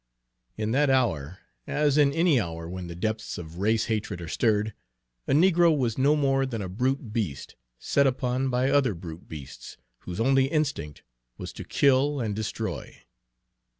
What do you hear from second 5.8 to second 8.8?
no more than a brute beast, set upon by